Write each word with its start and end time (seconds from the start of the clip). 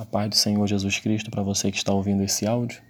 A 0.00 0.04
paz 0.06 0.30
do 0.30 0.34
Senhor 0.34 0.66
Jesus 0.66 0.98
Cristo 0.98 1.30
para 1.30 1.42
você 1.42 1.70
que 1.70 1.76
está 1.76 1.92
ouvindo 1.92 2.22
esse 2.22 2.46
áudio. 2.46 2.80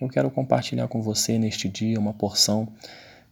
Eu 0.00 0.08
quero 0.08 0.30
compartilhar 0.30 0.86
com 0.86 1.02
você 1.02 1.36
neste 1.36 1.68
dia 1.68 1.98
uma 1.98 2.12
porção 2.12 2.68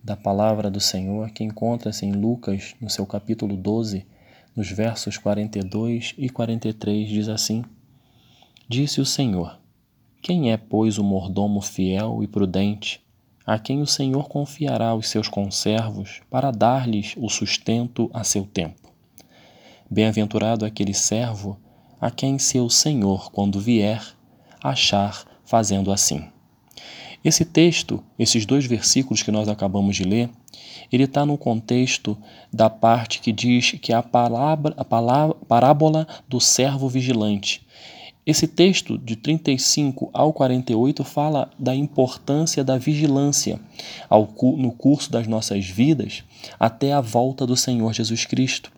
da 0.02 0.16
palavra 0.16 0.68
do 0.68 0.80
Senhor 0.80 1.30
que 1.30 1.44
encontra-se 1.44 2.04
em 2.04 2.10
Lucas, 2.10 2.74
no 2.80 2.90
seu 2.90 3.06
capítulo 3.06 3.56
12, 3.56 4.04
nos 4.56 4.68
versos 4.72 5.16
42 5.16 6.12
e 6.18 6.28
43, 6.28 7.08
diz 7.08 7.28
assim: 7.28 7.64
Disse 8.68 9.00
o 9.00 9.06
Senhor: 9.06 9.60
Quem 10.20 10.50
é, 10.50 10.56
pois, 10.56 10.98
o 10.98 11.04
mordomo 11.04 11.60
fiel 11.60 12.24
e 12.24 12.26
prudente, 12.26 13.00
a 13.46 13.60
quem 13.60 13.80
o 13.80 13.86
Senhor 13.86 14.28
confiará 14.28 14.92
os 14.92 15.08
seus 15.08 15.28
conservos 15.28 16.20
para 16.28 16.50
dar-lhes 16.50 17.14
o 17.16 17.28
sustento 17.28 18.10
a 18.12 18.24
seu 18.24 18.44
tempo? 18.44 18.90
Bem-aventurado 19.88 20.64
aquele 20.64 20.92
servo 20.92 21.56
a 22.00 22.10
quem 22.10 22.38
seu 22.38 22.70
senhor, 22.70 23.30
quando 23.30 23.60
vier, 23.60 24.02
achar 24.62 25.24
fazendo 25.44 25.92
assim. 25.92 26.28
Esse 27.22 27.44
texto, 27.44 28.02
esses 28.18 28.46
dois 28.46 28.64
versículos 28.64 29.22
que 29.22 29.30
nós 29.30 29.48
acabamos 29.48 29.94
de 29.96 30.04
ler, 30.04 30.30
ele 30.90 31.04
está 31.04 31.26
no 31.26 31.36
contexto 31.36 32.16
da 32.52 32.70
parte 32.70 33.20
que 33.20 33.30
diz 33.30 33.72
que 33.72 33.92
é 33.92 33.96
a, 33.96 34.02
palavra, 34.02 34.72
a 34.76 34.84
palavra, 34.84 35.36
parábola 35.46 36.06
do 36.26 36.40
servo 36.40 36.88
vigilante. 36.88 37.66
Esse 38.26 38.46
texto, 38.46 38.96
de 38.96 39.16
35 39.16 40.10
ao 40.12 40.32
48, 40.32 41.02
fala 41.04 41.50
da 41.58 41.74
importância 41.74 42.62
da 42.62 42.78
vigilância 42.78 43.60
ao, 44.08 44.28
no 44.56 44.72
curso 44.72 45.10
das 45.10 45.26
nossas 45.26 45.66
vidas 45.66 46.22
até 46.58 46.92
a 46.92 47.00
volta 47.00 47.46
do 47.46 47.56
Senhor 47.56 47.92
Jesus 47.92 48.24
Cristo. 48.24 48.70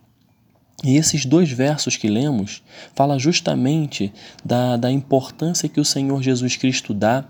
E 0.85 0.97
esses 0.97 1.25
dois 1.25 1.49
versos 1.51 1.97
que 1.97 2.09
lemos 2.09 2.61
fala 2.95 3.17
justamente 3.17 4.12
da, 4.45 4.77
da 4.77 4.91
importância 4.91 5.69
que 5.69 5.81
o 5.81 5.85
Senhor 5.85 6.21
Jesus 6.21 6.57
Cristo 6.57 6.93
dá 6.93 7.25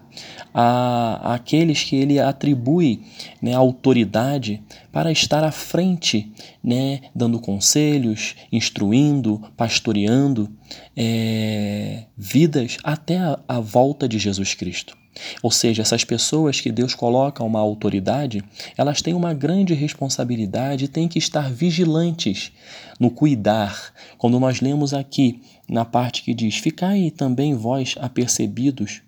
a, 0.55 1.35
àqueles 1.35 1.83
que 1.85 1.97
ele 1.97 2.19
atribui 2.19 3.03
né, 3.43 3.53
autoridade 3.53 4.63
para 4.91 5.13
estar 5.13 5.45
à 5.45 5.53
frente, 5.53 6.33
né, 6.65 7.03
dando 7.15 7.39
conselhos, 7.39 8.37
instruindo, 8.51 9.43
pastoreando 9.55 10.51
é, 10.97 12.05
vidas 12.17 12.79
até 12.83 13.19
a, 13.19 13.39
a 13.47 13.61
volta 13.61 14.09
de 14.09 14.19
Jesus 14.19 14.55
Cristo. 14.55 15.02
Ou 15.43 15.51
seja, 15.51 15.83
essas 15.83 16.05
pessoas 16.05 16.61
que 16.61 16.73
Deus 16.73 16.95
coloca 16.95 17.45
uma 17.45 17.61
autoridade, 17.61 18.43
elas 18.77 19.03
têm 19.03 19.15
uma 19.15 19.35
grande 19.35 19.75
responsabilidade 19.75 20.85
e 20.85 20.89
têm 20.89 21.09
que 21.09 21.19
estar 21.19 21.51
vigilantes 21.51 22.53
no 22.99 23.11
cuidar. 23.11 23.93
Quando 24.17 24.41
nós 24.41 24.61
lemos 24.61 24.95
aqui 24.95 25.43
na 25.69 25.85
parte 25.85 26.23
que 26.23 26.35
diz: 26.35 26.57
Ficai 26.57 27.11
também 27.11 27.55
vós 27.55 27.95
apercebidos, 28.01 29.03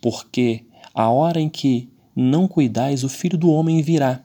porque 0.00 0.64
a 0.94 1.10
hora 1.10 1.40
em 1.40 1.48
que 1.48 1.90
não 2.14 2.46
cuidais, 2.46 3.02
o 3.02 3.08
filho 3.08 3.36
do 3.36 3.50
homem 3.50 3.82
virá. 3.82 4.20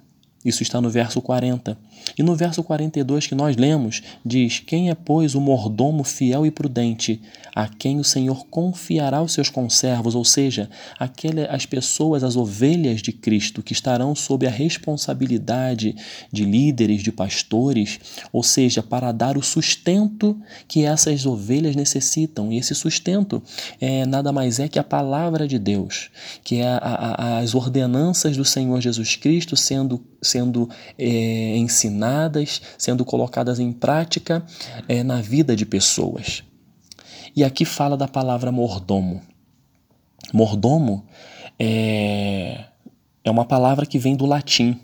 Isso 0.46 0.64
está 0.64 0.80
no 0.80 0.90
verso 0.90 1.22
40. 1.22 1.78
E 2.18 2.24
no 2.24 2.36
verso 2.36 2.64
42 2.64 3.28
que 3.28 3.36
nós 3.36 3.56
lemos, 3.56 4.02
diz: 4.26 4.60
Quem 4.60 4.90
é, 4.90 4.96
pois, 4.96 5.36
o 5.36 5.42
mordomo 5.42 6.04
fiel 6.04 6.46
e 6.46 6.52
prudente, 6.52 7.22
a 7.56 7.68
quem 7.68 8.00
o 8.00 8.04
Senhor 8.04 8.46
confiará 8.48 9.22
os 9.22 9.34
seus 9.34 9.50
conservos, 9.50 10.16
ou 10.16 10.26
seja, 10.26 10.70
aquele, 10.98 11.42
as 11.48 11.66
pessoas, 11.66 12.24
as 12.24 12.36
ovelhas 12.36 13.02
de 13.02 13.12
Cristo, 13.12 13.62
que 13.62 13.74
estarão 13.74 14.16
sob 14.16 14.46
a 14.48 14.50
responsabilidade 14.50 15.96
de 16.32 16.46
líderes, 16.46 17.02
de 17.02 17.12
pastores, 17.12 18.00
ou 18.32 18.44
seja, 18.44 18.82
para 18.82 19.12
dar 19.12 19.38
o 19.38 19.44
sustento 19.44 20.40
que 20.68 20.84
essas 20.84 21.26
ovelhas 21.26 21.76
necessitam. 21.76 22.52
E 22.52 22.58
esse 22.58 22.74
sustento 22.76 23.42
é 23.80 24.06
nada 24.06 24.32
mais 24.32 24.60
é 24.60 24.68
que 24.68 24.80
a 24.80 24.84
palavra 24.84 25.48
de 25.48 25.60
Deus, 25.60 26.10
que 26.44 26.58
é 26.58 26.68
a, 26.68 26.78
a, 26.78 27.40
as 27.40 27.56
ordenanças 27.56 28.36
do 28.38 28.46
Senhor 28.46 28.80
Jesus 28.82 29.16
Cristo 29.16 29.56
sendo, 29.56 30.02
sendo 30.22 30.70
é, 30.98 31.58
ensinadas 31.58 31.89
ensinadas, 31.90 32.62
sendo 32.78 33.04
colocadas 33.04 33.60
em 33.60 33.72
prática 33.72 34.46
é, 34.88 35.04
na 35.04 35.22
vida 35.22 35.56
de 35.56 35.66
pessoas. 35.66 36.44
E 37.36 37.44
aqui 37.44 37.66
fala 37.66 37.98
da 37.98 38.08
palavra 38.08 38.52
mordomo. 38.52 39.22
Mordomo 40.34 41.06
é, 41.58 42.66
é 43.24 43.32
uma 43.32 43.46
palavra 43.46 43.86
que 43.86 43.98
vem 43.98 44.16
do 44.16 44.26
latim, 44.26 44.80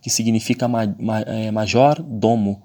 que 0.00 0.10
significa 0.10 0.68
ma, 0.68 0.86
ma, 0.98 1.20
é, 1.20 1.50
major 1.50 2.02
domo, 2.02 2.62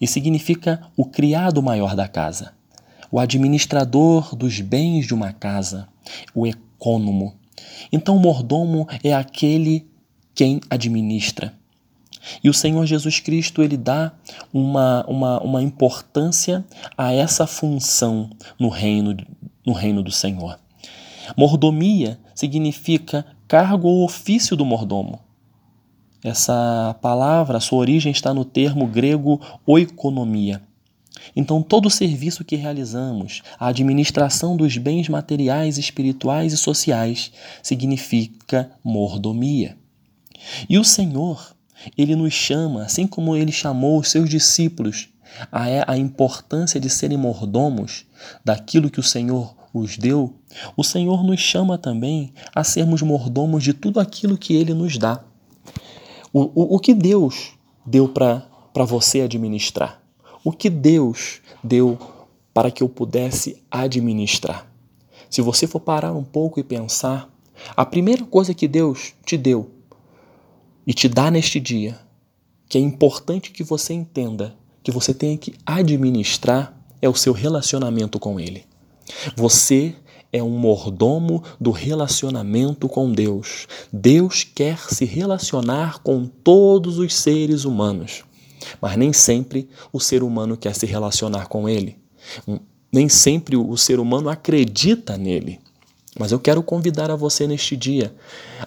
e 0.00 0.06
significa 0.06 0.80
o 0.96 1.04
criado 1.04 1.62
maior 1.62 1.96
da 1.96 2.06
casa, 2.06 2.52
o 3.10 3.18
administrador 3.18 4.34
dos 4.34 4.60
bens 4.60 5.06
de 5.06 5.14
uma 5.14 5.32
casa, 5.32 5.88
o 6.34 6.46
ecônomo. 6.46 7.34
Então, 7.92 8.16
o 8.16 8.20
mordomo 8.20 8.86
é 9.02 9.12
aquele 9.12 9.90
quem 10.34 10.60
administra. 10.70 11.57
E 12.42 12.48
o 12.48 12.54
Senhor 12.54 12.84
Jesus 12.86 13.20
Cristo 13.20 13.62
ele 13.62 13.76
dá 13.76 14.12
uma, 14.52 15.04
uma, 15.06 15.40
uma 15.40 15.62
importância 15.62 16.64
a 16.96 17.12
essa 17.12 17.46
função 17.46 18.30
no 18.58 18.68
reino, 18.68 19.16
no 19.66 19.72
reino 19.72 20.02
do 20.02 20.10
Senhor. 20.10 20.58
Mordomia 21.36 22.18
significa 22.34 23.24
cargo 23.46 23.88
ou 23.88 24.04
ofício 24.04 24.56
do 24.56 24.64
mordomo. 24.64 25.20
Essa 26.22 26.96
palavra, 27.00 27.60
sua 27.60 27.78
origem 27.78 28.10
está 28.10 28.34
no 28.34 28.44
termo 28.44 28.86
grego 28.86 29.40
oikonomia. 29.66 30.62
Então, 31.34 31.62
todo 31.62 31.86
o 31.86 31.90
serviço 31.90 32.44
que 32.44 32.56
realizamos, 32.56 33.42
a 33.58 33.68
administração 33.68 34.56
dos 34.56 34.76
bens 34.76 35.08
materiais, 35.08 35.78
espirituais 35.78 36.52
e 36.52 36.56
sociais, 36.56 37.30
significa 37.62 38.70
mordomia. 38.82 39.76
E 40.68 40.78
o 40.78 40.84
Senhor, 40.84 41.54
ele 41.96 42.16
nos 42.16 42.32
chama, 42.32 42.84
assim 42.84 43.06
como 43.06 43.36
ele 43.36 43.52
chamou 43.52 43.98
os 43.98 44.08
seus 44.08 44.28
discípulos, 44.28 45.08
a, 45.52 45.68
é 45.68 45.84
a 45.86 45.96
importância 45.96 46.80
de 46.80 46.88
serem 46.88 47.18
mordomos 47.18 48.06
daquilo 48.44 48.90
que 48.90 49.00
o 49.00 49.02
Senhor 49.02 49.54
os 49.72 49.96
deu, 49.96 50.34
o 50.76 50.82
Senhor 50.82 51.22
nos 51.22 51.40
chama 51.40 51.76
também 51.76 52.32
a 52.54 52.64
sermos 52.64 53.02
mordomos 53.02 53.62
de 53.62 53.72
tudo 53.72 54.00
aquilo 54.00 54.38
que 54.38 54.54
ele 54.54 54.74
nos 54.74 54.96
dá. 54.96 55.22
O, 56.32 56.40
o, 56.40 56.76
o 56.76 56.78
que 56.78 56.94
Deus 56.94 57.52
deu 57.84 58.08
para 58.08 58.84
você 58.84 59.20
administrar? 59.20 60.02
O 60.42 60.52
que 60.52 60.70
Deus 60.70 61.40
deu 61.62 61.98
para 62.52 62.70
que 62.70 62.82
eu 62.82 62.88
pudesse 62.88 63.62
administrar? 63.70 64.66
Se 65.30 65.42
você 65.42 65.66
for 65.66 65.80
parar 65.80 66.12
um 66.12 66.24
pouco 66.24 66.58
e 66.58 66.64
pensar, 66.64 67.28
a 67.76 67.84
primeira 67.84 68.24
coisa 68.24 68.54
que 68.54 68.66
Deus 68.66 69.12
te 69.24 69.36
deu 69.36 69.77
e 70.88 70.94
te 70.94 71.06
dá 71.06 71.30
neste 71.30 71.60
dia, 71.60 72.00
que 72.66 72.78
é 72.78 72.80
importante 72.80 73.50
que 73.50 73.62
você 73.62 73.92
entenda 73.92 74.56
que 74.82 74.90
você 74.90 75.12
tem 75.12 75.36
que 75.36 75.54
administrar 75.66 76.74
é 77.02 77.06
o 77.06 77.14
seu 77.14 77.34
relacionamento 77.34 78.18
com 78.18 78.40
Ele. 78.40 78.64
Você 79.36 79.94
é 80.32 80.42
um 80.42 80.58
mordomo 80.58 81.44
do 81.60 81.72
relacionamento 81.72 82.88
com 82.88 83.12
Deus. 83.12 83.66
Deus 83.92 84.44
quer 84.44 84.78
se 84.78 85.04
relacionar 85.04 85.98
com 85.98 86.24
todos 86.24 86.98
os 86.98 87.14
seres 87.14 87.66
humanos, 87.66 88.24
mas 88.80 88.96
nem 88.96 89.12
sempre 89.12 89.68
o 89.92 90.00
ser 90.00 90.22
humano 90.22 90.56
quer 90.56 90.74
se 90.74 90.86
relacionar 90.86 91.48
com 91.48 91.68
Ele. 91.68 91.98
Nem 92.90 93.10
sempre 93.10 93.58
o 93.58 93.76
ser 93.76 94.00
humano 94.00 94.30
acredita 94.30 95.18
nele. 95.18 95.60
Mas 96.18 96.32
eu 96.32 96.40
quero 96.40 96.62
convidar 96.62 97.10
a 97.10 97.16
você 97.16 97.46
neste 97.46 97.76
dia 97.76 98.14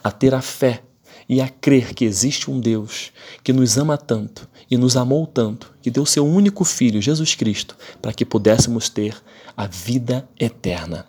a 0.04 0.12
ter 0.12 0.36
a 0.36 0.42
fé 0.42 0.84
e 1.32 1.40
a 1.40 1.48
crer 1.48 1.94
que 1.94 2.04
existe 2.04 2.52
um 2.52 2.60
Deus 2.60 3.14
que 3.42 3.54
nos 3.54 3.78
ama 3.78 3.98
tanto 3.98 4.50
e 4.70 4.76
nos 4.76 4.98
amou 4.98 5.26
tanto, 5.26 5.72
que 5.82 5.90
deu 5.90 6.06
seu 6.06 6.28
único 6.28 6.66
Filho, 6.66 7.02
Jesus 7.02 7.36
Cristo, 7.36 7.78
para 8.02 8.12
que 8.12 8.26
pudéssemos 8.26 8.90
ter 8.90 9.16
a 9.56 9.66
vida 9.66 10.28
eterna. 10.38 11.06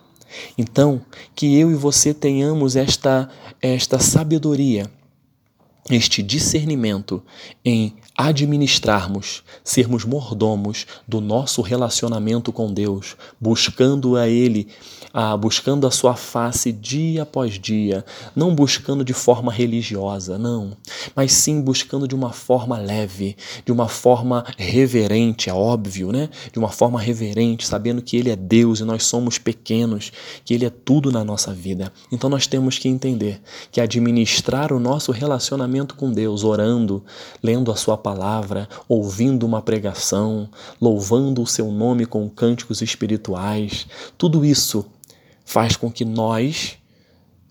Então, 0.57 1.03
que 1.35 1.59
eu 1.59 1.73
e 1.73 1.75
você 1.75 2.15
tenhamos 2.15 2.77
esta, 2.77 3.29
esta 3.61 3.99
sabedoria, 3.99 4.89
este 5.91 6.23
discernimento 6.23 7.23
em 7.65 7.95
administrarmos, 8.17 9.43
sermos 9.65 10.05
mordomos 10.05 10.87
do 11.09 11.21
nosso 11.21 11.61
relacionamento 11.61 12.53
com 12.53 12.73
Deus, 12.73 13.17
buscando 13.41 14.17
a 14.17 14.29
Ele 14.29 14.69
ah, 15.13 15.37
buscando 15.37 15.87
a 15.87 15.91
sua 15.91 16.17
face 16.17 16.73
dia 16.73 17.23
após 17.23 17.59
dia, 17.59 18.05
não 18.35 18.55
buscando 18.55 19.05
de 19.05 19.13
forma 19.13 19.53
religiosa, 19.53 20.39
não, 20.39 20.77
mas 21.15 21.33
sim 21.33 21.61
buscando 21.61 22.09
de 22.09 22.15
uma 22.15 22.33
forma 22.33 22.79
leve, 22.79 23.37
de 23.65 23.71
uma 23.71 23.89
forma 23.89 24.45
reverente, 24.57 25.51
é 25.51 25.55
óbvio, 25.55 26.13
né? 26.13 26.31
De 26.51 26.59
uma 26.59 26.71
forma 26.71 26.99
reverente, 26.99 27.67
sabendo 27.67 28.01
que 28.01 28.17
Ele 28.17 28.31
é 28.31 28.37
Deus 28.37 28.81
e 28.81 28.85
nós 28.85 29.05
somos 29.05 29.39
pequenos, 29.39 30.13
que 30.45 30.55
Ele 30.55 30.65
é 30.65 30.71
tudo 30.71 31.13
na 31.13 31.25
nossa 31.25 31.53
vida. 31.53 31.93
Então 32.11 32.31
nós 32.31 32.47
temos 32.47 32.79
que 32.79 32.89
entender 32.89 33.41
que 33.71 33.81
administrar 33.81 34.73
o 34.73 34.81
nosso 34.81 35.13
relacionamento 35.13 35.72
relacionamento 35.73 35.95
com 35.95 36.13
Deus, 36.13 36.45
orando, 36.45 37.03
lendo 37.43 37.73
a 37.73 37.77
Sua 37.77 37.97
palavra, 37.97 38.69
ouvindo 38.89 39.47
uma 39.47 39.63
pregação, 39.63 40.49
louvando 40.81 41.43
o 41.43 41.47
Seu 41.47 41.71
nome 41.73 42.05
com 42.05 42.29
cânticos 42.29 42.83
espirituais, 42.83 43.87
tudo 44.19 44.45
isso 44.45 44.85
faz 45.45 45.77
com 45.77 45.91
que 45.91 46.05
nós 46.05 46.77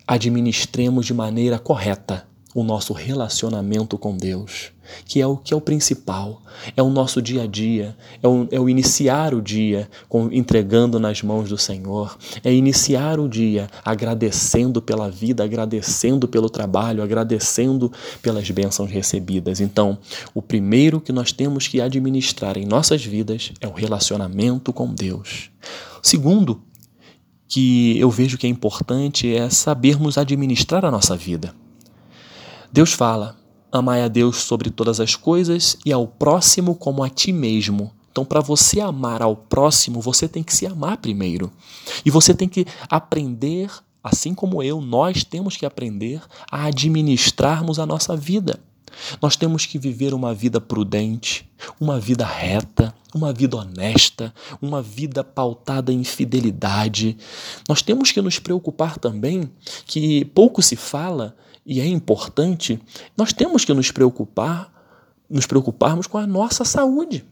administremos 0.07 1.05
de 1.05 1.13
maneira 1.13 1.57
correta 1.57 2.30
o 2.53 2.63
nosso 2.63 2.93
relacionamento 2.93 3.97
com 3.97 4.15
Deus, 4.15 4.71
que 5.05 5.21
é 5.21 5.27
o 5.27 5.37
que 5.37 5.53
é 5.53 5.57
o 5.57 5.61
principal, 5.61 6.41
é 6.75 6.81
o 6.81 6.89
nosso 6.89 7.21
dia 7.21 7.43
a 7.43 7.47
dia, 7.47 7.95
é 8.21 8.27
o, 8.27 8.47
é 8.51 8.59
o 8.59 8.69
iniciar 8.69 9.33
o 9.33 9.41
dia 9.41 9.89
com, 10.09 10.29
entregando 10.31 10.99
nas 10.99 11.21
mãos 11.21 11.49
do 11.49 11.57
Senhor, 11.57 12.17
é 12.43 12.53
iniciar 12.53 13.19
o 13.19 13.29
dia 13.29 13.69
agradecendo 13.85 14.81
pela 14.81 15.09
vida, 15.09 15.43
agradecendo 15.43 16.27
pelo 16.27 16.49
trabalho, 16.49 17.01
agradecendo 17.01 17.91
pelas 18.21 18.49
bênçãos 18.51 18.91
recebidas. 18.91 19.61
Então, 19.61 19.97
o 20.33 20.41
primeiro 20.41 20.99
que 20.99 21.11
nós 21.11 21.31
temos 21.31 21.67
que 21.67 21.79
administrar 21.79 22.57
em 22.57 22.65
nossas 22.65 23.03
vidas 23.03 23.51
é 23.61 23.67
o 23.67 23.73
relacionamento 23.73 24.73
com 24.73 24.93
Deus. 24.93 25.49
Segundo, 26.01 26.61
que 27.47 27.99
eu 27.99 28.09
vejo 28.09 28.37
que 28.37 28.47
é 28.47 28.49
importante 28.49 29.33
é 29.35 29.49
sabermos 29.49 30.17
administrar 30.17 30.85
a 30.85 30.91
nossa 30.91 31.15
vida. 31.17 31.53
Deus 32.73 32.93
fala: 32.93 33.35
amai 33.71 34.01
a 34.01 34.07
Deus 34.07 34.37
sobre 34.37 34.69
todas 34.69 34.99
as 34.99 35.15
coisas 35.15 35.77
e 35.85 35.91
ao 35.91 36.07
próximo 36.07 36.75
como 36.75 37.03
a 37.03 37.09
ti 37.09 37.33
mesmo. 37.33 37.91
Então, 38.11 38.25
para 38.25 38.41
você 38.41 38.79
amar 38.79 39.21
ao 39.21 39.35
próximo, 39.35 40.01
você 40.01 40.27
tem 40.27 40.43
que 40.43 40.53
se 40.53 40.65
amar 40.65 40.97
primeiro. 40.97 41.51
E 42.05 42.11
você 42.11 42.33
tem 42.33 42.47
que 42.47 42.65
aprender, 42.89 43.69
assim 44.03 44.33
como 44.33 44.61
eu, 44.61 44.81
nós 44.81 45.23
temos 45.23 45.55
que 45.55 45.65
aprender 45.65 46.21
a 46.51 46.65
administrarmos 46.65 47.79
a 47.79 47.85
nossa 47.85 48.15
vida. 48.15 48.59
Nós 49.21 49.37
temos 49.37 49.65
que 49.65 49.79
viver 49.79 50.13
uma 50.13 50.33
vida 50.33 50.59
prudente, 50.59 51.49
uma 51.79 51.99
vida 51.99 52.25
reta, 52.25 52.93
uma 53.13 53.31
vida 53.31 53.55
honesta, 53.55 54.33
uma 54.61 54.81
vida 54.81 55.23
pautada 55.23 55.93
em 55.93 56.03
fidelidade. 56.03 57.17
Nós 57.67 57.81
temos 57.81 58.11
que 58.11 58.21
nos 58.21 58.39
preocupar 58.39 58.97
também 58.97 59.49
que 59.85 60.25
pouco 60.25 60.61
se 60.61 60.75
fala 60.75 61.35
e 61.65 61.79
é 61.79 61.85
importante, 61.85 62.79
nós 63.15 63.33
temos 63.33 63.63
que 63.63 63.73
nos 63.73 63.91
preocupar, 63.91 64.71
nos 65.29 65.45
preocuparmos 65.45 66.07
com 66.07 66.17
a 66.17 66.25
nossa 66.25 66.65
saúde. 66.65 67.23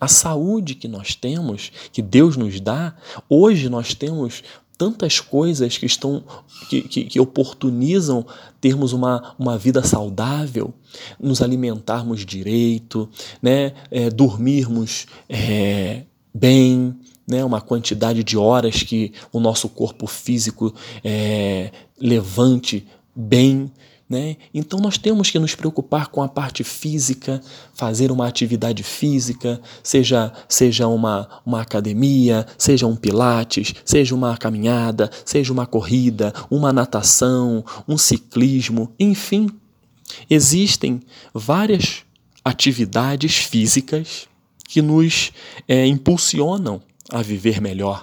A 0.00 0.08
saúde 0.08 0.74
que 0.74 0.88
nós 0.88 1.14
temos, 1.14 1.70
que 1.92 2.02
Deus 2.02 2.36
nos 2.36 2.60
dá, 2.60 2.94
hoje 3.28 3.68
nós 3.68 3.94
temos 3.94 4.42
tantas 4.76 5.20
coisas 5.20 5.78
que 5.78 5.86
estão 5.86 6.24
que, 6.68 6.82
que, 6.82 7.04
que, 7.04 7.20
oportunizam 7.20 8.26
termos 8.60 8.92
uma, 8.92 9.34
uma 9.38 9.56
vida 9.56 9.84
saudável, 9.84 10.74
nos 11.18 11.40
alimentarmos 11.40 12.26
direito, 12.26 13.08
né? 13.40 13.72
É, 13.90 14.10
dormirmos 14.10 15.06
é, 15.28 16.02
bem, 16.34 16.96
né, 17.26 17.44
uma 17.44 17.60
quantidade 17.60 18.22
de 18.22 18.36
horas 18.36 18.82
que 18.82 19.12
o 19.32 19.40
nosso 19.40 19.68
corpo 19.68 20.06
físico 20.06 20.74
é, 21.02 21.70
levante 21.98 22.86
bem. 23.14 23.70
Né? 24.08 24.36
Então 24.52 24.78
nós 24.80 24.98
temos 24.98 25.30
que 25.30 25.38
nos 25.38 25.54
preocupar 25.54 26.08
com 26.08 26.22
a 26.22 26.28
parte 26.28 26.62
física, 26.62 27.40
fazer 27.74 28.12
uma 28.12 28.28
atividade 28.28 28.82
física, 28.82 29.60
seja, 29.82 30.32
seja 30.48 30.86
uma, 30.86 31.28
uma 31.44 31.62
academia, 31.62 32.46
seja 32.58 32.86
um 32.86 32.96
pilates, 32.96 33.74
seja 33.84 34.14
uma 34.14 34.36
caminhada, 34.36 35.10
seja 35.24 35.52
uma 35.52 35.66
corrida, 35.66 36.34
uma 36.50 36.72
natação, 36.72 37.64
um 37.88 37.96
ciclismo, 37.96 38.92
enfim. 39.00 39.48
Existem 40.28 41.00
várias 41.32 42.02
atividades 42.44 43.36
físicas 43.36 44.28
que 44.68 44.82
nos 44.82 45.32
é, 45.66 45.86
impulsionam 45.86 46.82
a 47.10 47.22
viver 47.22 47.60
melhor. 47.60 48.02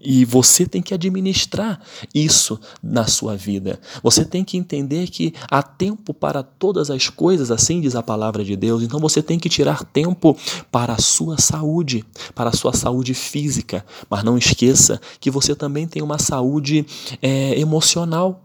E 0.00 0.24
você 0.24 0.64
tem 0.64 0.80
que 0.80 0.94
administrar 0.94 1.80
isso 2.14 2.58
na 2.82 3.06
sua 3.06 3.36
vida. 3.36 3.80
Você 4.02 4.24
tem 4.24 4.44
que 4.44 4.56
entender 4.56 5.08
que 5.08 5.34
há 5.50 5.62
tempo 5.62 6.14
para 6.14 6.42
todas 6.42 6.90
as 6.90 7.08
coisas, 7.08 7.50
assim 7.50 7.80
diz 7.80 7.96
a 7.96 8.02
palavra 8.02 8.44
de 8.44 8.54
Deus. 8.54 8.82
Então 8.82 9.00
você 9.00 9.20
tem 9.22 9.38
que 9.38 9.48
tirar 9.48 9.84
tempo 9.84 10.36
para 10.70 10.94
a 10.94 10.98
sua 10.98 11.38
saúde, 11.38 12.04
para 12.34 12.50
a 12.50 12.52
sua 12.52 12.72
saúde 12.72 13.12
física. 13.12 13.84
Mas 14.08 14.22
não 14.22 14.38
esqueça 14.38 15.00
que 15.20 15.30
você 15.30 15.54
também 15.54 15.86
tem 15.86 16.02
uma 16.02 16.18
saúde 16.18 16.86
é, 17.20 17.58
emocional. 17.58 18.40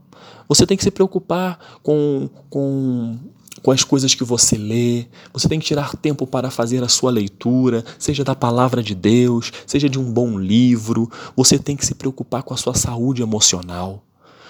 Você 0.47 0.65
tem 0.65 0.75
que 0.75 0.83
se 0.83 0.91
preocupar 0.91 1.59
com, 1.83 2.29
com 2.49 3.17
com 3.61 3.71
as 3.71 3.83
coisas 3.83 4.15
que 4.15 4.23
você 4.23 4.57
lê. 4.57 5.05
Você 5.31 5.47
tem 5.47 5.59
que 5.59 5.65
tirar 5.65 5.95
tempo 5.95 6.25
para 6.25 6.50
fazer 6.50 6.83
a 6.83 6.89
sua 6.89 7.11
leitura, 7.11 7.83
seja 8.00 8.23
da 8.23 8.35
palavra 8.35 8.81
de 8.81 8.95
Deus, 8.95 9.51
seja 9.65 9.89
de 9.89 10.00
um 10.00 10.11
bom 10.11 10.38
livro. 10.38 11.09
Você 11.35 11.59
tem 11.59 11.75
que 11.75 11.85
se 11.85 11.95
preocupar 11.95 12.44
com 12.44 12.53
a 12.53 12.57
sua 12.57 12.73
saúde 12.73 13.21
emocional, 13.21 14.03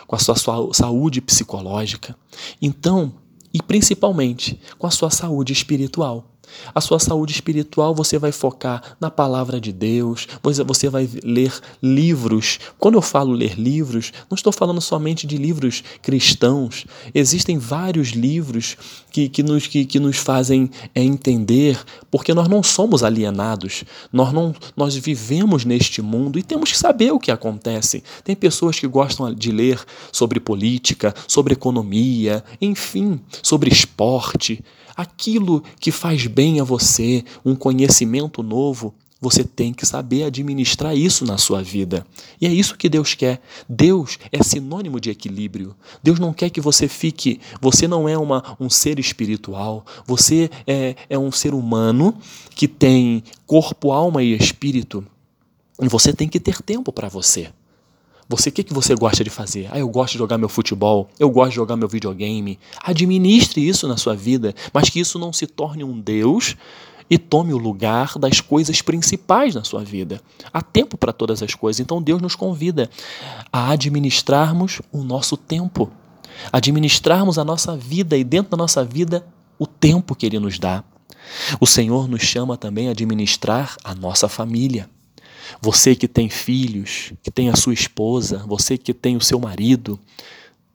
com 0.07 0.15
a 0.15 0.19
sua, 0.19 0.35
saúde 0.73 1.21
psicológica. 1.21 2.15
Então, 2.61 3.13
e 3.53 3.61
principalmente 3.61 4.59
com 4.77 4.88
a 4.88 4.91
sua 4.91 5.09
saúde 5.09 5.53
espiritual. 5.53 6.32
A 6.74 6.81
sua 6.81 7.00
saúde 7.00 7.34
espiritual 7.34 7.94
você 7.94 8.18
vai 8.18 8.31
focar 8.31 8.95
na 9.00 9.10
palavra 9.10 9.60
de 9.60 9.72
Deus, 9.72 10.28
você 10.66 10.90
vai 10.90 11.10
ler 11.24 11.54
livros. 11.81 12.60
Quando 12.80 12.95
eu 12.95 13.01
falo 13.01 13.31
ler 13.34 13.60
livros, 13.60 14.12
não 14.30 14.36
estou 14.36 14.51
falando 14.51 14.81
somente 14.81 15.25
de 15.28 15.38
livros 15.38 15.84
cristãos. 16.01 16.86
Existem 17.13 17.57
vários 17.57 18.10
livros 18.10 18.78
que, 19.12 19.30
que, 19.30 19.44
nos, 19.44 19.68
que, 19.68 19.86
que 19.86 20.00
nos 20.00 20.18
fazem 20.18 20.69
é, 20.94 21.01
entender, 21.01 21.80
porque 22.10 22.34
nós 22.34 22.48
não 22.48 22.63
somos 22.63 23.04
alienados, 23.04 23.84
nós, 24.12 24.34
não, 24.34 24.56
nós 24.75 24.95
vivemos 24.95 25.66
neste 25.66 26.01
mundo 26.01 26.40
e 26.40 26.44
temos 26.44 26.72
que 26.72 26.78
saber 26.78 27.12
o 27.12 27.19
que 27.19 27.31
acontece. 27.31 28.04
Tem 28.24 28.36
pessoas 28.36 28.80
que 28.80 28.88
gostam 28.88 29.34
de 29.34 29.51
ler 29.51 29.80
sobre 30.12 30.40
política, 30.40 31.13
sobre 31.28 31.54
economia, 31.54 32.44
enfim, 32.60 33.19
sobre 33.42 33.69
esporte 33.69 34.63
aquilo 34.95 35.63
que 35.80 35.92
faz 35.92 36.28
bem 36.28 36.43
a 36.60 36.63
você, 36.63 37.24
um 37.45 37.56
conhecimento 37.56 38.42
novo, 38.44 38.94
você 39.24 39.42
tem 39.42 39.74
que 39.74 39.86
saber 39.86 40.25
administrar 40.25 40.94
isso 40.94 41.24
na 41.24 41.38
sua 41.38 41.63
vida. 41.63 42.06
E 42.42 42.45
é 42.45 42.51
isso 42.51 42.78
que 42.78 42.90
Deus 42.90 43.13
quer. 43.13 43.42
Deus 43.69 44.19
é 44.30 44.44
sinônimo 44.44 45.00
de 45.00 45.10
equilíbrio. 45.10 45.74
Deus 46.04 46.19
não 46.19 46.34
quer 46.34 46.50
que 46.50 46.60
você 46.60 46.90
fique. 46.90 47.40
Você 47.62 47.88
não 47.88 48.10
é 48.10 48.18
uma, 48.18 48.57
um 48.60 48.69
ser 48.69 49.00
espiritual. 49.00 49.86
Você 50.06 50.50
é, 50.68 50.98
é 51.10 51.18
um 51.18 51.31
ser 51.31 51.54
humano 51.54 52.13
que 52.54 52.68
tem 52.68 53.24
corpo, 53.48 53.94
alma 53.94 54.22
e 54.22 54.36
espírito. 54.36 55.06
E 55.81 55.88
você 55.88 56.12
tem 56.12 56.28
que 56.28 56.40
ter 56.40 56.62
tempo 56.62 56.92
para 56.92 57.07
você. 57.07 57.50
Você, 58.33 58.50
o 58.50 58.51
que, 58.51 58.63
que 58.63 58.74
você 58.74 58.95
gosta 58.95 59.23
de 59.23 59.30
fazer? 59.30 59.69
Ah, 59.71 59.78
eu 59.78 59.87
gosto 59.87 60.13
de 60.13 60.18
jogar 60.18 60.40
meu 60.40 60.49
futebol, 60.49 61.07
eu 61.19 61.30
gosto 61.30 61.52
de 61.52 61.56
jogar 61.57 61.78
meu 61.78 61.87
videogame. 61.87 62.57
Administre 62.83 63.61
isso 63.61 63.87
na 63.87 63.95
sua 63.95 64.16
vida, 64.16 64.56
mas 64.73 64.90
que 64.90 64.99
isso 64.99 65.19
não 65.19 65.31
se 65.31 65.45
torne 65.45 65.83
um 65.83 65.99
Deus 65.99 66.56
e 67.07 67.19
tome 67.19 67.54
o 67.54 67.59
lugar 67.59 68.18
das 68.18 68.42
coisas 68.42 68.81
principais 68.81 69.54
na 69.54 69.63
sua 69.63 69.83
vida. 69.83 70.19
Há 70.52 70.63
tempo 70.63 70.97
para 70.97 71.13
todas 71.13 71.44
as 71.44 71.54
coisas, 71.54 71.80
então 71.80 72.02
Deus 72.02 72.19
nos 72.23 72.35
convida 72.35 72.90
a 73.52 73.69
administrarmos 73.69 74.81
o 74.92 75.04
nosso 75.04 75.37
tempo, 75.37 75.92
administrarmos 76.52 77.37
a 77.37 77.44
nossa 77.44 77.78
vida 77.78 78.18
e 78.18 78.23
dentro 78.23 78.49
da 78.49 78.57
nossa 78.57 78.83
vida 78.83 79.23
o 79.59 79.68
tempo 79.68 80.16
que 80.16 80.25
Ele 80.25 80.40
nos 80.40 80.57
dá. 80.57 80.83
O 81.59 81.68
Senhor 81.68 82.07
nos 82.07 82.23
chama 82.23 82.57
também 82.57 82.87
a 82.87 82.92
administrar 82.92 83.78
a 83.83 83.94
nossa 83.94 84.28
família. 84.28 84.90
Você 85.62 85.95
que 85.95 86.07
tem 86.07 86.30
filhos, 86.30 87.14
que 87.22 87.31
tem 87.31 87.50
a 87.50 87.56
sua 87.56 87.74
esposa, 87.74 88.44
você 88.48 88.78
que 88.78 88.94
tem 88.94 89.16
o 89.16 89.22
seu 89.22 89.40
marido, 89.40 90.00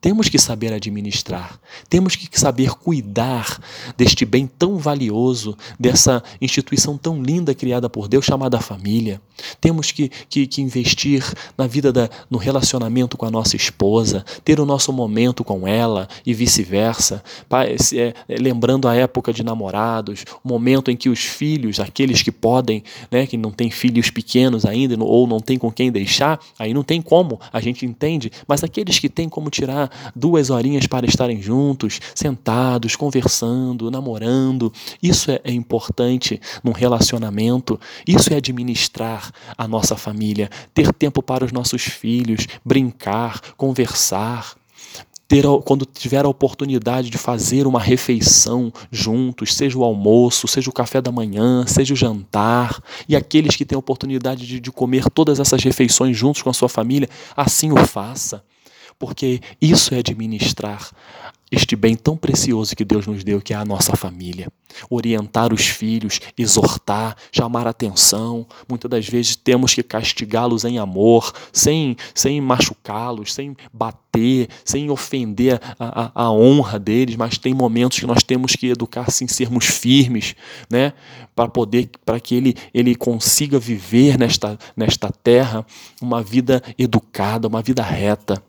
temos 0.01 0.29
que 0.29 0.39
saber 0.39 0.73
administrar, 0.73 1.59
temos 1.89 2.15
que 2.15 2.29
saber 2.39 2.71
cuidar 2.71 3.61
deste 3.97 4.25
bem 4.25 4.47
tão 4.47 4.79
valioso, 4.79 5.57
dessa 5.79 6.23
instituição 6.41 6.97
tão 6.97 7.21
linda 7.21 7.55
criada 7.55 7.91
por 7.91 8.07
Deus 8.07 8.25
chamada 8.25 8.61
família. 8.61 9.21
Temos 9.61 9.91
que, 9.91 10.09
que, 10.29 10.47
que 10.47 10.63
investir 10.63 11.25
na 11.57 11.67
vida, 11.67 11.93
da, 11.93 12.09
no 12.31 12.39
relacionamento 12.39 13.17
com 13.17 13.27
a 13.27 13.31
nossa 13.31 13.57
esposa, 13.57 14.25
ter 14.45 14.61
o 14.61 14.67
nosso 14.67 14.93
momento 14.93 15.43
com 15.43 15.67
ela 15.67 16.09
e 16.25 16.33
vice-versa. 16.33 17.23
É, 17.95 18.15
lembrando 18.41 18.87
a 18.87 18.95
época 18.95 19.33
de 19.33 19.43
namorados, 19.43 20.25
o 20.45 20.49
momento 20.49 20.91
em 20.91 20.97
que 20.97 21.09
os 21.09 21.21
filhos, 21.21 21.81
aqueles 21.81 22.23
que 22.23 22.31
podem, 22.31 22.85
né, 23.11 23.27
que 23.27 23.37
não 23.37 23.51
têm 23.51 23.71
filhos 23.71 24.11
pequenos 24.11 24.65
ainda 24.65 24.97
ou 25.03 25.27
não 25.27 25.41
tem 25.41 25.59
com 25.59 25.73
quem 25.73 25.91
deixar, 25.91 26.39
aí 26.59 26.73
não 26.73 26.85
tem 26.85 27.03
como, 27.03 27.41
a 27.53 27.61
gente 27.61 27.85
entende, 27.85 28.31
mas 28.47 28.63
aqueles 28.63 28.99
que 28.99 29.09
têm 29.09 29.29
como 29.29 29.51
tirar 29.51 29.88
duas 30.15 30.51
horinhas 30.51 30.87
para 30.87 31.07
estarem 31.07 31.41
juntos, 31.41 32.01
sentados, 32.15 32.97
conversando, 32.97 33.91
namorando. 33.91 34.73
Isso 35.03 35.31
é, 35.31 35.41
é 35.45 35.53
importante 35.53 36.41
num 36.63 36.73
relacionamento. 36.73 37.79
Isso 38.07 38.33
é 38.33 38.37
administrar 38.37 39.31
a 39.57 39.69
nossa 39.69 39.97
família, 39.97 40.51
ter 40.75 40.93
tempo 40.93 41.23
para 41.23 41.45
os 41.45 41.53
nossos 41.53 41.83
filhos, 41.83 42.47
brincar, 42.65 43.41
conversar. 43.57 44.55
ter, 45.27 45.45
quando 45.65 45.85
tiver 45.85 46.25
a 46.25 46.29
oportunidade 46.29 47.11
de 47.11 47.19
fazer 47.19 47.67
uma 47.67 47.81
refeição 47.81 48.73
juntos, 48.91 49.55
seja 49.55 49.79
o 49.79 49.85
almoço, 49.85 50.49
seja 50.49 50.71
o 50.71 50.73
café 50.73 51.03
da 51.03 51.13
manhã, 51.13 51.67
seja 51.67 51.93
o 51.93 51.97
jantar, 51.97 52.83
e 53.07 53.15
aqueles 53.15 53.55
que 53.55 53.65
têm 53.65 53.77
a 53.77 53.79
oportunidade 53.79 54.47
de, 54.47 54.59
de 54.59 54.73
comer 54.73 55.11
todas 55.11 55.39
essas 55.39 55.63
refeições 55.63 56.17
juntos 56.17 56.41
com 56.41 56.49
a 56.49 56.55
sua 56.55 56.69
família, 56.69 57.09
assim 57.37 57.71
o 57.71 57.77
faça, 57.87 58.43
porque 58.99 59.41
isso 59.61 59.95
é 59.95 59.99
administrar 59.99 60.91
este 61.51 61.75
bem 61.75 61.97
tão 61.97 62.17
precioso 62.17 62.77
que 62.77 62.85
Deus 62.85 63.07
nos 63.07 63.25
deu, 63.25 63.41
que 63.41 63.55
é 63.55 63.57
a 63.57 63.65
nossa 63.65 63.97
família. 63.97 64.49
Orientar 64.91 65.53
os 65.53 65.67
filhos, 65.67 66.21
exortar, 66.37 67.17
chamar 67.33 67.67
atenção. 67.67 68.47
Muitas 68.69 68.91
das 68.91 69.09
vezes 69.09 69.35
temos 69.35 69.73
que 69.73 69.83
castigá-los 69.83 70.65
em 70.65 70.79
amor, 70.79 71.33
sem, 71.51 71.97
sem 72.15 72.39
machucá-los, 72.41 73.33
sem 73.33 73.57
bater, 73.73 74.49
sem 74.63 74.91
ofender 74.91 75.59
a, 75.79 76.03
a, 76.03 76.25
a, 76.25 76.31
honra 76.31 76.79
deles, 76.79 77.17
mas 77.17 77.39
tem 77.39 77.55
momentos 77.55 77.99
que 77.99 78.07
nós 78.07 78.23
temos 78.23 78.55
que 78.55 78.67
educar 78.67 79.11
sem 79.11 79.27
sermos 79.27 79.65
firmes, 79.65 80.35
né? 80.69 80.93
para 81.35 81.49
poder 81.49 81.89
para 82.05 82.21
que 82.21 82.35
ele, 82.35 82.57
ele 82.75 82.95
consiga 82.95 83.59
viver 83.59 84.19
nesta, 84.19 84.59
nesta 84.77 85.09
terra 85.09 85.65
uma 86.03 86.23
vida 86.23 86.63
educada, 86.77 87.49
uma 87.49 87.63
vida 87.63 87.83
reta. 87.83 88.43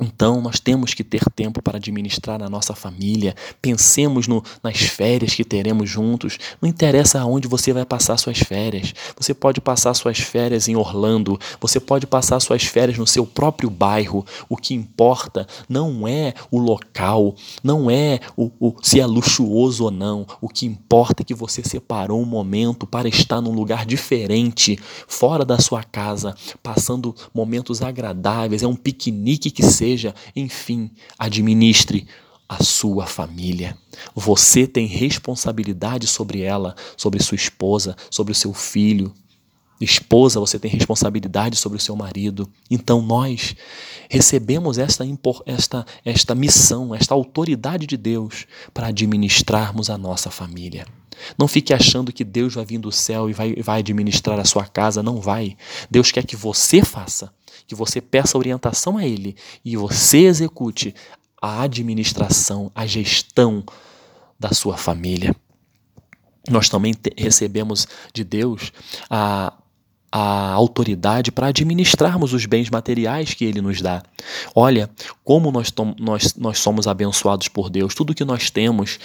Então, 0.00 0.40
nós 0.40 0.58
temos 0.58 0.94
que 0.94 1.04
ter 1.04 1.22
tempo 1.36 1.62
para 1.62 1.76
administrar 1.76 2.38
na 2.38 2.48
nossa 2.48 2.74
família. 2.74 3.34
Pensemos 3.60 4.26
no, 4.26 4.42
nas 4.62 4.78
férias 4.78 5.34
que 5.34 5.44
teremos 5.44 5.90
juntos. 5.90 6.38
Não 6.60 6.68
interessa 6.68 7.20
aonde 7.20 7.46
você 7.46 7.70
vai 7.72 7.84
passar 7.84 8.16
suas 8.16 8.38
férias. 8.38 8.94
Você 9.18 9.34
pode 9.34 9.60
passar 9.60 9.92
suas 9.92 10.18
férias 10.18 10.68
em 10.68 10.76
Orlando. 10.76 11.38
Você 11.60 11.78
pode 11.78 12.06
passar 12.06 12.40
suas 12.40 12.64
férias 12.64 12.96
no 12.96 13.06
seu 13.06 13.26
próprio 13.26 13.68
bairro. 13.68 14.24
O 14.48 14.56
que 14.56 14.72
importa 14.72 15.46
não 15.68 16.08
é 16.08 16.32
o 16.50 16.58
local, 16.58 17.34
não 17.62 17.90
é 17.90 18.20
o, 18.36 18.50
o 18.58 18.74
se 18.82 19.00
é 19.00 19.06
luxuoso 19.06 19.84
ou 19.84 19.90
não. 19.90 20.26
O 20.40 20.48
que 20.48 20.64
importa 20.64 21.22
é 21.22 21.24
que 21.24 21.34
você 21.34 21.62
separou 21.62 22.20
um 22.20 22.26
momento 22.26 22.86
para 22.86 23.08
estar 23.08 23.42
num 23.42 23.52
lugar 23.52 23.84
diferente, 23.84 24.78
fora 25.06 25.44
da 25.44 25.58
sua 25.58 25.82
casa, 25.82 26.34
passando 26.62 27.14
momentos 27.34 27.82
agradáveis. 27.82 28.62
É 28.62 28.66
um 28.66 28.76
piquenique 28.76 29.50
que 29.50 29.62
seja 29.62 29.89
enfim, 30.34 30.90
administre 31.18 32.06
a 32.48 32.64
sua 32.64 33.06
família. 33.06 33.78
Você 34.14 34.66
tem 34.66 34.86
responsabilidade 34.86 36.06
sobre 36.06 36.40
ela, 36.42 36.74
sobre 36.96 37.22
sua 37.22 37.36
esposa, 37.36 37.96
sobre 38.10 38.32
o 38.32 38.34
seu 38.34 38.52
filho. 38.52 39.14
Esposa, 39.80 40.38
você 40.38 40.58
tem 40.58 40.70
responsabilidade 40.70 41.56
sobre 41.56 41.78
o 41.78 41.80
seu 41.80 41.96
marido. 41.96 42.50
Então 42.70 43.00
nós 43.00 43.56
recebemos 44.08 44.78
esta, 44.78 45.04
esta, 45.46 45.86
esta 46.04 46.34
missão, 46.34 46.94
esta 46.94 47.14
autoridade 47.14 47.86
de 47.86 47.96
Deus 47.96 48.46
para 48.74 48.88
administrarmos 48.88 49.88
a 49.88 49.96
nossa 49.96 50.30
família. 50.30 50.86
Não 51.38 51.48
fique 51.48 51.72
achando 51.72 52.12
que 52.12 52.24
Deus 52.24 52.54
vai 52.54 52.64
vir 52.64 52.78
do 52.78 52.92
céu 52.92 53.28
e 53.30 53.32
vai, 53.32 53.54
vai 53.56 53.80
administrar 53.80 54.38
a 54.38 54.44
sua 54.44 54.66
casa. 54.66 55.02
Não 55.02 55.20
vai. 55.20 55.56
Deus 55.90 56.10
quer 56.10 56.24
que 56.24 56.36
você 56.36 56.82
faça 56.82 57.32
que 57.70 57.74
você 57.76 58.00
peça 58.00 58.36
orientação 58.36 58.98
a 58.98 59.06
Ele 59.06 59.36
e 59.64 59.76
você 59.76 60.24
execute 60.24 60.92
a 61.40 61.62
administração, 61.62 62.68
a 62.74 62.84
gestão 62.84 63.64
da 64.40 64.52
sua 64.52 64.76
família. 64.76 65.34
Nós 66.48 66.68
também 66.68 66.92
recebemos 67.16 67.86
de 68.12 68.24
Deus 68.24 68.72
a 69.08 69.52
a 70.12 70.50
autoridade 70.52 71.30
para 71.30 71.48
administrarmos 71.48 72.32
os 72.32 72.44
bens 72.44 72.68
materiais 72.68 73.32
que 73.32 73.44
Ele 73.44 73.60
nos 73.60 73.80
dá. 73.80 74.02
Olha 74.54 74.90
como 75.22 75.52
nós, 75.52 75.72
nós, 75.98 76.34
nós 76.34 76.58
somos 76.58 76.88
abençoados 76.88 77.46
por 77.46 77.70
Deus. 77.70 77.94
Tudo 77.94 78.14
que 78.14 78.24
nós 78.24 78.50
temos, 78.50 78.98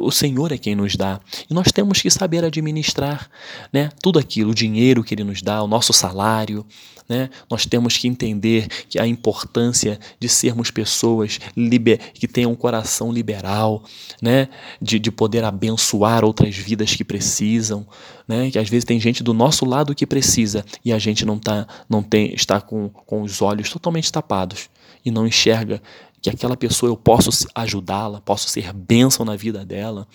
o 0.00 0.10
Senhor 0.12 0.52
é 0.52 0.58
quem 0.58 0.76
nos 0.76 0.94
dá. 0.94 1.20
E 1.48 1.54
nós 1.54 1.72
temos 1.72 2.00
que 2.00 2.10
saber 2.10 2.44
administrar 2.44 3.28
né? 3.72 3.90
tudo 4.00 4.18
aquilo, 4.18 4.52
o 4.52 4.54
dinheiro 4.54 5.02
que 5.02 5.14
Ele 5.14 5.24
nos 5.24 5.42
dá, 5.42 5.62
o 5.62 5.66
nosso 5.66 5.92
salário. 5.92 6.64
Né? 7.08 7.28
Nós 7.50 7.66
temos 7.66 7.96
que 7.96 8.06
entender 8.06 8.68
que 8.88 8.96
a 8.96 9.04
importância 9.04 9.98
de 10.20 10.28
sermos 10.28 10.70
pessoas 10.70 11.40
liber, 11.56 11.98
que 12.14 12.28
tenham 12.28 12.52
um 12.52 12.56
coração 12.56 13.12
liberal, 13.12 13.82
né? 14.22 14.48
de, 14.80 15.00
de 15.00 15.10
poder 15.10 15.42
abençoar 15.42 16.24
outras 16.24 16.56
vidas 16.56 16.94
que 16.94 17.02
precisam 17.02 17.84
né? 18.30 18.48
Que 18.48 18.60
às 18.60 18.68
vezes 18.68 18.84
tem 18.84 19.00
gente 19.00 19.24
do 19.24 19.34
nosso 19.34 19.64
lado 19.64 19.92
que 19.92 20.06
precisa 20.06 20.64
e 20.84 20.92
a 20.92 20.98
gente 21.00 21.26
não 21.26 21.36
tá, 21.36 21.66
não 21.88 22.00
tem, 22.00 22.32
está 22.32 22.60
com, 22.60 22.88
com 22.88 23.22
os 23.22 23.42
olhos 23.42 23.68
totalmente 23.68 24.12
tapados 24.12 24.70
e 25.04 25.10
não 25.10 25.26
enxerga 25.26 25.82
que 26.22 26.30
aquela 26.30 26.56
pessoa 26.56 26.90
eu 26.90 26.96
posso 26.96 27.48
ajudá-la, 27.54 28.20
posso 28.20 28.48
ser 28.48 28.72
bênção 28.72 29.24
na 29.24 29.34
vida 29.34 29.64
dela. 29.64 30.06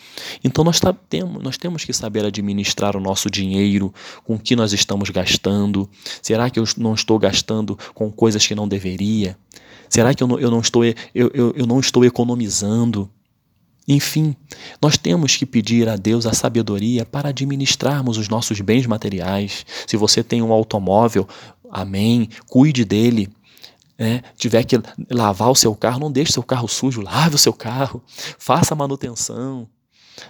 Então 0.41 0.63
nós, 0.63 0.79
tá, 0.79 0.93
temos, 0.93 1.43
nós 1.43 1.57
temos 1.57 1.83
que 1.83 1.91
saber 1.91 2.23
administrar 2.23 2.95
o 2.95 3.01
nosso 3.01 3.29
dinheiro, 3.29 3.93
com 4.23 4.35
o 4.35 4.39
que 4.39 4.55
nós 4.55 4.71
estamos 4.71 5.09
gastando. 5.09 5.89
Será 6.21 6.49
que 6.49 6.57
eu 6.57 6.63
não 6.77 6.93
estou 6.93 7.19
gastando 7.19 7.77
com 7.93 8.09
coisas 8.09 8.47
que 8.47 8.55
não 8.55 8.67
deveria? 8.67 9.37
Será 9.89 10.13
que 10.13 10.23
eu 10.23 10.27
não, 10.27 10.39
eu 10.39 10.49
não, 10.49 10.61
estou, 10.61 10.85
eu, 10.85 10.95
eu, 11.13 11.53
eu 11.53 11.65
não 11.65 11.81
estou 11.81 12.05
economizando? 12.05 13.09
Enfim, 13.87 14.35
nós 14.81 14.97
temos 14.97 15.35
que 15.35 15.45
pedir 15.45 15.87
a 15.87 15.95
Deus 15.95 16.25
a 16.25 16.33
sabedoria 16.33 17.05
para 17.05 17.29
administrarmos 17.29 18.17
os 18.17 18.27
nossos 18.27 18.59
bens 18.61 18.87
materiais. 18.87 19.65
Se 19.85 19.95
você 19.95 20.23
tem 20.23 20.41
um 20.41 20.51
automóvel, 20.51 21.27
amém, 21.69 22.29
cuide 22.47 22.83
dele. 22.83 23.29
É, 23.97 24.21
tiver 24.35 24.63
que 24.63 24.77
lavar 25.09 25.49
o 25.49 25.55
seu 25.55 25.73
carro, 25.73 25.99
não 25.99 26.11
deixe 26.11 26.33
seu 26.33 26.43
carro 26.43 26.67
sujo, 26.67 27.01
lave 27.01 27.35
o 27.35 27.39
seu 27.39 27.53
carro, 27.53 28.03
faça 28.37 28.75
manutenção. 28.75 29.69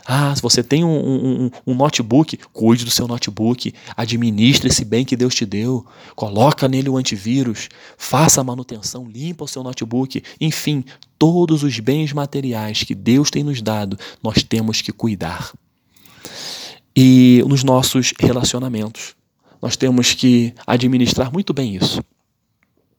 Ah, 0.06 0.36
se 0.36 0.42
você 0.42 0.64
tem 0.64 0.84
um, 0.84 1.46
um, 1.46 1.52
um, 1.68 1.76
notebook, 1.76 2.38
cuide 2.52 2.86
do 2.86 2.92
seu 2.92 3.08
notebook, 3.08 3.74
administre 3.96 4.70
esse 4.70 4.84
bem 4.84 5.06
que 5.06 5.16
Deus 5.16 5.36
te 5.36 5.46
deu, 5.46 5.86
coloca 6.16 6.68
nele 6.68 6.90
o 6.90 6.98
antivírus, 6.98 7.70
faça 7.98 8.42
a 8.42 8.44
manutenção, 8.44 9.06
limpa 9.08 9.44
o 9.44 9.48
seu 9.48 9.64
notebook, 9.64 10.24
enfim, 10.40 10.84
todos 11.18 11.64
os 11.64 11.80
bens 11.80 12.14
materiais 12.14 12.84
que 12.84 12.96
Deus 12.96 13.30
tem 13.30 13.44
nos 13.44 13.62
dado, 13.62 13.98
nós 14.24 14.44
temos 14.44 14.82
que 14.82 14.92
cuidar. 14.92 15.52
E 16.96 17.44
nos 17.48 17.64
nossos 17.64 18.14
relacionamentos, 18.20 19.16
nós 19.62 19.76
temos 19.76 20.14
que 20.14 20.54
administrar 20.66 21.32
muito 21.32 21.54
bem 21.54 21.76
isso 21.76 22.02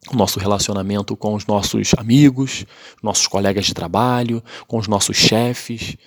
o 0.09 0.15
nosso 0.15 0.39
relacionamento 0.39 1.15
com 1.15 1.33
os 1.33 1.45
nossos 1.45 1.91
amigos, 1.97 2.65
nossos 3.03 3.27
colegas 3.27 3.65
de 3.65 3.73
trabalho, 3.73 4.41
com 4.65 4.77
os 4.77 4.87
nossos 4.87 5.17
chefes, 5.17 5.97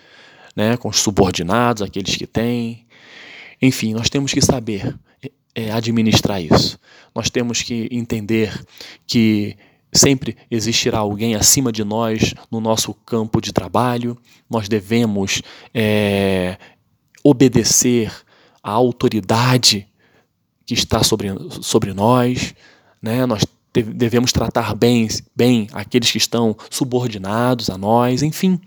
né, 0.57 0.77
com 0.77 0.89
os 0.89 0.99
subordinados, 0.99 1.83
aqueles 1.83 2.17
que 2.17 2.27
têm. 2.27 2.87
Enfim, 3.61 3.93
nós 3.93 4.09
temos 4.09 4.33
que 4.33 4.41
saber 4.41 4.99
é, 5.55 5.71
administrar 5.71 6.43
isso. 6.43 6.79
Nós 7.15 7.29
temos 7.31 7.63
que 7.63 7.89
entender 7.91 8.59
que 9.07 9.57
sempre 9.93 10.37
existirá 10.51 10.99
alguém 10.99 11.35
acima 11.35 11.73
de 11.73 11.85
nós 11.85 12.35
no 12.51 12.61
nosso 12.61 12.95
campo 12.95 13.41
de 13.41 13.53
trabalho. 13.53 14.17
Nós 14.49 14.69
devemos 14.69 15.43
é, 15.75 16.57
obedecer 17.23 18.13
à 18.63 18.71
autoridade 18.71 19.87
que 20.65 20.75
está 20.75 21.03
sobre, 21.03 21.29
sobre 21.61 21.93
nós. 21.93 22.55
Né? 23.03 23.27
Nós 23.27 23.45
devemos 23.73 24.33
tratar 24.33 24.75
bem, 24.75 25.09
bem 25.35 25.69
aqueles 25.73 26.11
que 26.11 26.19
estão 26.19 26.57
subordinados 26.71 27.71
a 27.71 27.79
nós, 27.79 28.23
enfim. 28.23 28.61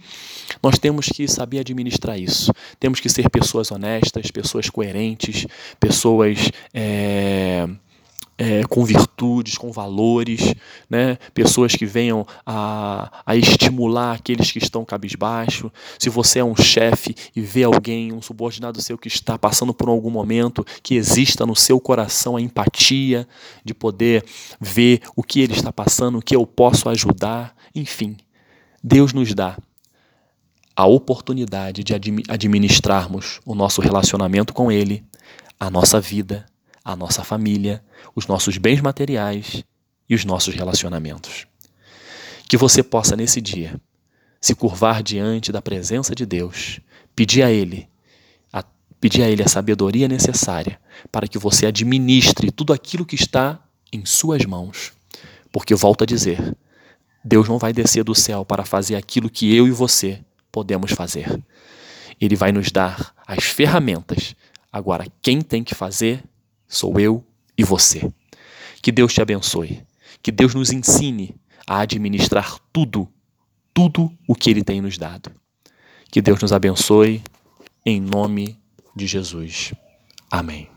Nós 0.63 0.79
temos 0.79 1.07
que 1.07 1.27
saber 1.27 1.59
administrar 1.59 2.17
isso. 2.17 2.53
Temos 2.79 3.01
que 3.01 3.09
ser 3.09 3.29
pessoas 3.29 3.69
honestas, 3.69 4.31
pessoas 4.31 4.69
coerentes, 4.69 5.45
pessoas 5.77 6.49
é, 6.73 7.67
é, 8.37 8.63
com 8.63 8.85
virtudes, 8.85 9.57
com 9.57 9.73
valores, 9.73 10.55
né? 10.89 11.17
pessoas 11.33 11.75
que 11.75 11.85
venham 11.85 12.25
a, 12.45 13.11
a 13.25 13.35
estimular 13.35 14.13
aqueles 14.13 14.51
que 14.51 14.57
estão 14.57 14.85
cabisbaixo. 14.85 15.69
Se 15.99 16.09
você 16.09 16.39
é 16.39 16.45
um 16.45 16.55
chefe 16.55 17.13
e 17.35 17.41
vê 17.41 17.63
alguém, 17.63 18.13
um 18.13 18.21
subordinado 18.21 18.81
seu 18.81 18.97
que 18.97 19.09
está 19.09 19.37
passando 19.37 19.73
por 19.73 19.89
algum 19.89 20.09
momento, 20.09 20.65
que 20.81 20.95
exista 20.95 21.45
no 21.45 21.57
seu 21.57 21.77
coração 21.77 22.37
a 22.37 22.41
empatia 22.41 23.27
de 23.65 23.73
poder 23.73 24.23
ver 24.61 25.01
o 25.13 25.23
que 25.23 25.41
ele 25.41 25.53
está 25.53 25.73
passando, 25.73 26.19
o 26.19 26.21
que 26.21 26.35
eu 26.35 26.47
posso 26.47 26.87
ajudar, 26.87 27.53
enfim. 27.75 28.15
Deus 28.81 29.11
nos 29.11 29.33
dá 29.33 29.57
a 30.75 30.85
oportunidade 30.85 31.83
de 31.83 31.93
administrarmos 32.27 33.39
o 33.45 33.53
nosso 33.53 33.81
relacionamento 33.81 34.53
com 34.53 34.71
Ele, 34.71 35.03
a 35.59 35.69
nossa 35.69 35.99
vida, 35.99 36.45
a 36.83 36.95
nossa 36.95 37.23
família, 37.23 37.83
os 38.15 38.27
nossos 38.27 38.57
bens 38.57 38.81
materiais 38.81 39.63
e 40.09 40.15
os 40.15 40.25
nossos 40.25 40.55
relacionamentos. 40.55 41.45
Que 42.47 42.57
você 42.57 42.83
possa, 42.83 43.15
nesse 43.15 43.39
dia, 43.39 43.79
se 44.41 44.53
curvar 44.55 45.01
diante 45.01 45.51
da 45.51 45.61
presença 45.61 46.13
de 46.13 46.25
Deus, 46.25 46.79
pedir 47.15 47.43
a 47.43 47.51
Ele, 47.51 47.87
a, 48.51 48.63
pedir 48.99 49.21
a 49.23 49.29
Ele 49.29 49.43
a 49.43 49.47
sabedoria 49.47 50.07
necessária 50.07 50.79
para 51.11 51.27
que 51.27 51.37
você 51.37 51.67
administre 51.67 52.51
tudo 52.51 52.73
aquilo 52.73 53.05
que 53.05 53.15
está 53.15 53.63
em 53.91 54.05
Suas 54.05 54.43
mãos. 54.43 54.91
Porque, 55.51 55.75
volto 55.75 56.03
a 56.03 56.07
dizer, 56.07 56.57
Deus 57.23 57.47
não 57.47 57.59
vai 57.59 57.71
descer 57.71 58.03
do 58.03 58.15
céu 58.15 58.43
para 58.43 58.65
fazer 58.65 58.95
aquilo 58.95 59.29
que 59.29 59.55
eu 59.55 59.67
e 59.67 59.71
você 59.71 60.19
podemos 60.53 60.91
fazer. 60.91 61.43
Ele 62.21 62.35
vai 62.35 62.51
nos 62.51 62.71
dar 62.71 63.13
as 63.27 63.43
ferramentas. 63.43 64.35
Agora, 64.71 65.07
quem 65.21 65.41
tem 65.41 65.63
que 65.63 65.75
fazer 65.75 66.23
sou 66.67 66.99
eu 66.99 67.25
e 67.57 67.63
você. 67.63 68.09
Que 68.81 68.91
Deus 68.91 69.13
te 69.13 69.21
abençoe. 69.21 69.83
Que 70.21 70.31
Deus 70.31 70.53
nos 70.53 70.71
ensine 70.71 71.35
a 71.67 71.79
administrar 71.79 72.57
tudo, 72.71 73.09
tudo 73.73 74.11
o 74.27 74.35
que 74.35 74.49
Ele 74.49 74.63
tem 74.63 74.79
nos 74.79 74.97
dado. 74.97 75.31
Que 76.09 76.21
Deus 76.21 76.39
nos 76.39 76.53
abençoe, 76.53 77.23
em 77.85 77.99
nome 77.99 78.57
de 78.95 79.07
Jesus. 79.07 79.73
Amém. 80.31 80.72